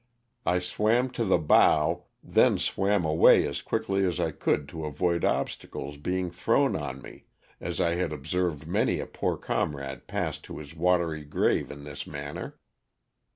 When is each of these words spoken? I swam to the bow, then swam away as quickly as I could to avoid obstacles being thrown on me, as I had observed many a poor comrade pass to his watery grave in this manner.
I 0.47 0.57
swam 0.57 1.11
to 1.11 1.23
the 1.23 1.37
bow, 1.37 2.05
then 2.23 2.57
swam 2.57 3.05
away 3.05 3.45
as 3.45 3.61
quickly 3.61 4.03
as 4.03 4.19
I 4.19 4.31
could 4.31 4.67
to 4.69 4.85
avoid 4.85 5.23
obstacles 5.23 5.97
being 5.97 6.31
thrown 6.31 6.75
on 6.75 7.03
me, 7.03 7.25
as 7.59 7.79
I 7.79 7.93
had 7.93 8.11
observed 8.11 8.65
many 8.65 8.99
a 8.99 9.05
poor 9.05 9.37
comrade 9.37 10.07
pass 10.07 10.39
to 10.39 10.57
his 10.57 10.73
watery 10.75 11.23
grave 11.23 11.69
in 11.69 11.83
this 11.83 12.07
manner. 12.07 12.57